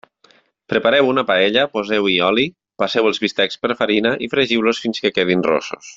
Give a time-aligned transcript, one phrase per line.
[0.71, 2.47] Prepareu una paella, poseu-hi oli,
[2.85, 5.89] passeu els bistecs per farina i fregiu-los fins que quedin ros-sos.